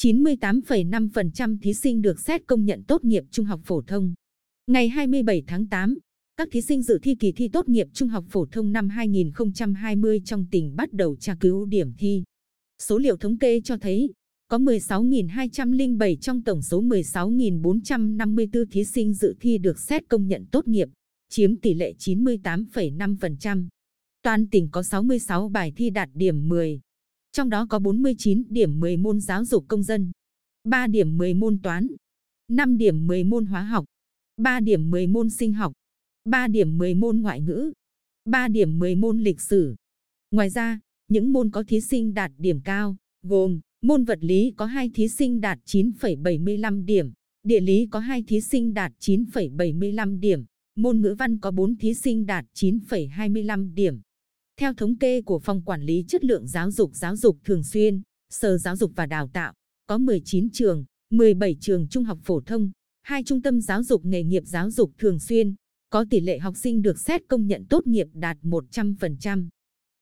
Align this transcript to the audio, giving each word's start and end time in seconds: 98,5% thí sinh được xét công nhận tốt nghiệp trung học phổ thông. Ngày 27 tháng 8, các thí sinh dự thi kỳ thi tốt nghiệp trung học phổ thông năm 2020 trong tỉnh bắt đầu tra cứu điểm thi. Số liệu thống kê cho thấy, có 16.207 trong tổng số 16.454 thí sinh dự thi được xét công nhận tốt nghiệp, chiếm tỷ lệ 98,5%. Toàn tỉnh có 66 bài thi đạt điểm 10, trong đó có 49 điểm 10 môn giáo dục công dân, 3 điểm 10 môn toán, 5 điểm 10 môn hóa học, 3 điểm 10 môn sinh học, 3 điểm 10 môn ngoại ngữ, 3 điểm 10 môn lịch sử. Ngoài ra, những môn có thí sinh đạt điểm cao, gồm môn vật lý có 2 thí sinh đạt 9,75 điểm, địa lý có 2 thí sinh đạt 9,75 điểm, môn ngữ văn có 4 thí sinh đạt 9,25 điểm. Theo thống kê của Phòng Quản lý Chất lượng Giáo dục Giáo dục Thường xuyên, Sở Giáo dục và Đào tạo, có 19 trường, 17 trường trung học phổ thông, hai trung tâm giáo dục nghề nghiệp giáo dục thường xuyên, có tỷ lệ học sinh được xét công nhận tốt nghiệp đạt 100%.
98,5% 0.00 1.58
thí 1.62 1.74
sinh 1.74 2.02
được 2.02 2.20
xét 2.20 2.46
công 2.46 2.64
nhận 2.64 2.82
tốt 2.84 3.04
nghiệp 3.04 3.24
trung 3.30 3.46
học 3.46 3.60
phổ 3.64 3.82
thông. 3.82 4.14
Ngày 4.66 4.88
27 4.88 5.42
tháng 5.46 5.66
8, 5.66 5.98
các 6.36 6.48
thí 6.52 6.60
sinh 6.60 6.82
dự 6.82 6.98
thi 7.02 7.14
kỳ 7.14 7.32
thi 7.32 7.48
tốt 7.48 7.68
nghiệp 7.68 7.86
trung 7.92 8.08
học 8.08 8.24
phổ 8.30 8.46
thông 8.46 8.72
năm 8.72 8.88
2020 8.88 10.22
trong 10.24 10.46
tỉnh 10.50 10.76
bắt 10.76 10.92
đầu 10.92 11.16
tra 11.16 11.36
cứu 11.40 11.64
điểm 11.64 11.92
thi. 11.98 12.22
Số 12.82 12.98
liệu 12.98 13.16
thống 13.16 13.38
kê 13.38 13.60
cho 13.60 13.76
thấy, 13.76 14.12
có 14.48 14.58
16.207 14.58 16.16
trong 16.16 16.42
tổng 16.42 16.62
số 16.62 16.82
16.454 16.82 18.64
thí 18.70 18.84
sinh 18.84 19.14
dự 19.14 19.34
thi 19.40 19.58
được 19.58 19.78
xét 19.78 20.08
công 20.08 20.26
nhận 20.26 20.46
tốt 20.46 20.68
nghiệp, 20.68 20.88
chiếm 21.28 21.56
tỷ 21.56 21.74
lệ 21.74 21.94
98,5%. 21.98 23.66
Toàn 24.22 24.46
tỉnh 24.46 24.68
có 24.70 24.82
66 24.82 25.48
bài 25.48 25.72
thi 25.76 25.90
đạt 25.90 26.08
điểm 26.14 26.48
10, 26.48 26.80
trong 27.38 27.50
đó 27.50 27.66
có 27.66 27.78
49 27.78 28.42
điểm 28.48 28.80
10 28.80 28.96
môn 28.96 29.20
giáo 29.20 29.44
dục 29.44 29.64
công 29.68 29.82
dân, 29.82 30.12
3 30.64 30.86
điểm 30.86 31.18
10 31.18 31.34
môn 31.34 31.58
toán, 31.62 31.86
5 32.48 32.78
điểm 32.78 33.06
10 33.06 33.24
môn 33.24 33.46
hóa 33.46 33.62
học, 33.62 33.84
3 34.36 34.60
điểm 34.60 34.90
10 34.90 35.06
môn 35.06 35.30
sinh 35.30 35.52
học, 35.52 35.72
3 36.24 36.48
điểm 36.48 36.78
10 36.78 36.94
môn 36.94 37.20
ngoại 37.20 37.40
ngữ, 37.40 37.72
3 38.24 38.48
điểm 38.48 38.78
10 38.78 38.94
môn 38.94 39.18
lịch 39.18 39.40
sử. 39.40 39.74
Ngoài 40.30 40.50
ra, 40.50 40.80
những 41.08 41.32
môn 41.32 41.50
có 41.50 41.64
thí 41.68 41.80
sinh 41.80 42.14
đạt 42.14 42.32
điểm 42.38 42.60
cao, 42.60 42.96
gồm 43.22 43.60
môn 43.82 44.04
vật 44.04 44.18
lý 44.22 44.52
có 44.56 44.66
2 44.66 44.90
thí 44.94 45.08
sinh 45.08 45.40
đạt 45.40 45.58
9,75 45.66 46.84
điểm, 46.84 47.12
địa 47.42 47.60
lý 47.60 47.86
có 47.90 47.98
2 47.98 48.22
thí 48.22 48.40
sinh 48.40 48.74
đạt 48.74 48.92
9,75 49.00 50.20
điểm, 50.20 50.44
môn 50.76 51.00
ngữ 51.00 51.14
văn 51.18 51.38
có 51.38 51.50
4 51.50 51.76
thí 51.76 51.94
sinh 51.94 52.26
đạt 52.26 52.44
9,25 52.54 53.74
điểm. 53.74 54.00
Theo 54.60 54.74
thống 54.74 54.96
kê 54.96 55.22
của 55.22 55.38
Phòng 55.38 55.62
Quản 55.62 55.82
lý 55.82 56.04
Chất 56.08 56.24
lượng 56.24 56.46
Giáo 56.46 56.70
dục 56.70 56.90
Giáo 56.94 57.16
dục 57.16 57.36
Thường 57.44 57.64
xuyên, 57.64 58.02
Sở 58.30 58.58
Giáo 58.58 58.76
dục 58.76 58.92
và 58.96 59.06
Đào 59.06 59.28
tạo, 59.32 59.52
có 59.86 59.98
19 59.98 60.50
trường, 60.52 60.84
17 61.10 61.56
trường 61.60 61.88
trung 61.88 62.04
học 62.04 62.18
phổ 62.24 62.40
thông, 62.40 62.70
hai 63.02 63.22
trung 63.24 63.42
tâm 63.42 63.60
giáo 63.60 63.82
dục 63.82 64.04
nghề 64.04 64.22
nghiệp 64.22 64.42
giáo 64.46 64.70
dục 64.70 64.92
thường 64.98 65.18
xuyên, 65.18 65.54
có 65.90 66.04
tỷ 66.10 66.20
lệ 66.20 66.38
học 66.38 66.54
sinh 66.56 66.82
được 66.82 66.98
xét 66.98 67.20
công 67.28 67.46
nhận 67.46 67.66
tốt 67.66 67.86
nghiệp 67.86 68.06
đạt 68.12 68.36
100%. 68.42 69.48